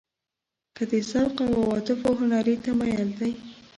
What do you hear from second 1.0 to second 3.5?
ذوق او عواطفو هنري تمایل دی.